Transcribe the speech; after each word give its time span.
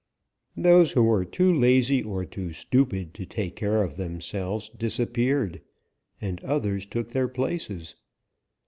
Those 0.57 0.93
who 0.93 1.03
were 1.03 1.23
too 1.25 1.53
lazy 1.53 2.01
or 2.01 2.25
too 2.25 2.53
stupid 2.53 3.13
to 3.13 3.25
take 3.27 3.55
care 3.55 3.83
of 3.83 3.97
themselves 3.97 4.67
disappeared, 4.67 5.61
and 6.19 6.43
others 6.43 6.87
took 6.87 7.09
their 7.09 7.27
places. 7.27 7.95